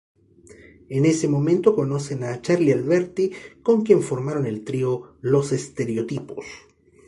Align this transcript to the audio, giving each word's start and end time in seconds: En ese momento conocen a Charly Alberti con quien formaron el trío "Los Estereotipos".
En 0.89 1.05
ese 1.05 1.27
momento 1.27 1.75
conocen 1.75 2.23
a 2.23 2.41
Charly 2.41 2.71
Alberti 2.71 3.33
con 3.61 3.83
quien 3.83 4.01
formaron 4.01 4.47
el 4.47 4.63
trío 4.63 5.15
"Los 5.21 5.51
Estereotipos". 5.51 6.43